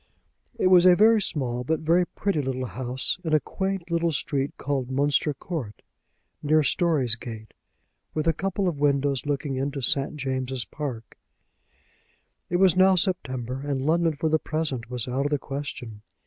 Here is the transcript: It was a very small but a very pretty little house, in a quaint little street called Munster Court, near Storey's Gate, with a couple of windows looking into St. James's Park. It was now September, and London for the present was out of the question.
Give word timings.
It 0.57 0.65
was 0.65 0.87
a 0.87 0.95
very 0.95 1.21
small 1.21 1.63
but 1.63 1.81
a 1.81 1.83
very 1.83 2.07
pretty 2.07 2.41
little 2.41 2.65
house, 2.65 3.19
in 3.23 3.35
a 3.35 3.39
quaint 3.39 3.91
little 3.91 4.11
street 4.11 4.51
called 4.57 4.89
Munster 4.89 5.31
Court, 5.31 5.83
near 6.41 6.63
Storey's 6.63 7.13
Gate, 7.15 7.53
with 8.15 8.27
a 8.27 8.33
couple 8.33 8.67
of 8.67 8.79
windows 8.79 9.27
looking 9.27 9.57
into 9.57 9.79
St. 9.79 10.15
James's 10.15 10.65
Park. 10.65 11.19
It 12.49 12.55
was 12.57 12.75
now 12.75 12.95
September, 12.95 13.61
and 13.63 13.79
London 13.79 14.15
for 14.15 14.27
the 14.27 14.39
present 14.39 14.89
was 14.89 15.07
out 15.07 15.27
of 15.27 15.31
the 15.31 15.37
question. 15.37 16.01